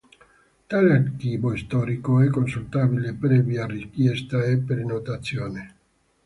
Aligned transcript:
Tale 0.67 0.93
Archivio 0.95 1.55
Storico 1.55 2.21
è 2.21 2.27
consultabile 2.29 3.13
previa 3.13 3.67
richiesta 3.67 4.43
e 4.43 4.57
prenotazione. 4.57 5.75